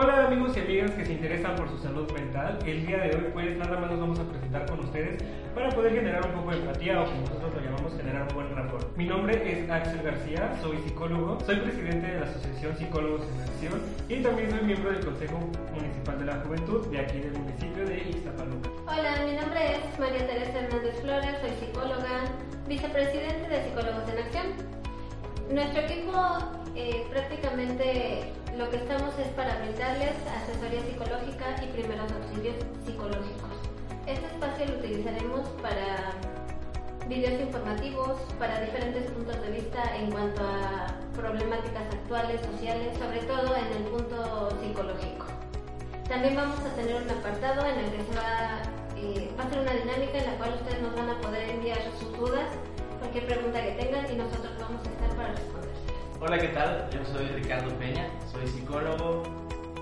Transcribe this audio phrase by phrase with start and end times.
[0.00, 2.56] Hola amigos y amigas que se interesan por su salud mental.
[2.64, 5.20] El día de hoy pues nada más nos vamos a presentar con ustedes
[5.56, 8.54] para poder generar un poco de empatía o como nosotros lo llamamos generar un buen
[8.54, 8.96] rapport.
[8.96, 13.82] Mi nombre es Axel García, soy psicólogo, soy presidente de la Asociación Psicólogos en Acción
[14.08, 15.40] y también soy miembro del Consejo
[15.74, 18.70] Municipal de la Juventud de aquí del municipio de Ixtapaluca.
[18.86, 22.22] Hola, mi nombre es María Teresa Hernández Flores, soy psicóloga,
[22.68, 24.78] vicepresidente de Psicólogos en Acción.
[25.50, 26.12] Nuestro equipo
[26.76, 33.56] eh, prácticamente lo que estamos es para brindarles asesoría psicológica y primeros auxilios psicológicos.
[34.06, 36.12] Este espacio lo utilizaremos para
[37.08, 40.86] videos informativos, para diferentes puntos de vista en cuanto a
[41.16, 45.24] problemáticas actuales, sociales, sobre todo en el punto psicológico.
[46.06, 48.60] También vamos a tener un apartado en el que se va,
[48.98, 51.47] eh, va a ser una dinámica en la cual ustedes nos van a poder
[53.08, 55.70] cualquier pregunta que tengan y nosotros vamos a estar para responder.
[56.20, 56.90] Hola, ¿qué tal?
[56.90, 59.22] Yo soy Ricardo Peña, soy psicólogo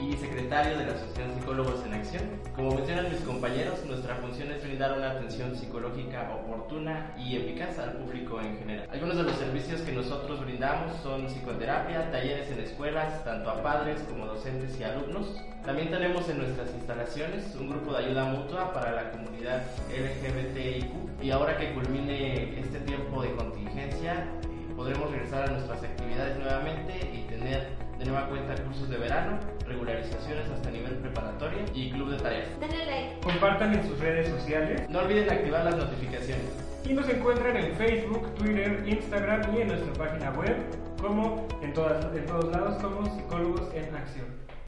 [0.00, 2.22] y secretario de la Asociación Psicólogos en Acción.
[2.54, 7.94] Como mencionan mis compañeros, nuestra función es brindar una atención psicológica oportuna y eficaz al
[7.94, 8.88] público en general.
[8.92, 14.00] Algunos de los servicios que nosotros brindamos son psicoterapia, talleres en escuelas, tanto a padres
[14.02, 15.42] como docentes y alumnos.
[15.64, 21.30] También tenemos en nuestras instalaciones un grupo de ayuda mutua para la comunidad LGBTIQ y
[21.30, 23.07] ahora que culmine este tiempo
[25.68, 31.58] nuestras actividades nuevamente y tener de nueva cuenta cursos de verano, regularizaciones hasta nivel preparatorio
[31.74, 32.48] y club de tareas.
[32.60, 33.20] Denle like.
[33.22, 36.46] Compartan en sus redes sociales No olviden activar las notificaciones.
[36.84, 40.56] y nos encuentran en Facebook, Twitter, Instagram y en nuestra página web
[41.00, 44.26] como en, todas, en todos lados como psicólogos en acción.